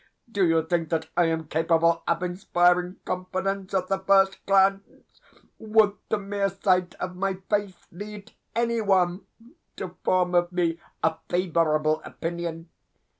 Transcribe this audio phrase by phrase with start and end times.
[0.31, 4.81] Do you think that I am capable of inspiring confidence at the first glance?
[5.59, 9.27] Would the mere sight of my face lead any one
[9.75, 12.69] to form of me a favourable opinion?